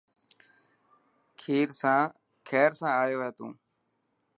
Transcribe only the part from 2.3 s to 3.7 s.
کير سان آيو هي تون.